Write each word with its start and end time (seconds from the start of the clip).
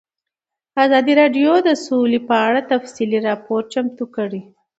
ازادي 0.83 1.13
راډیو 1.21 1.51
د 1.67 1.69
سوله 1.85 2.19
په 2.27 2.35
اړه 2.47 2.61
تفصیلي 2.71 3.19
راپور 3.27 3.61
چمتو 3.73 4.05
کړی. 4.15 4.41